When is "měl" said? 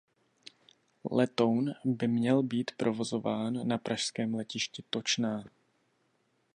2.07-2.43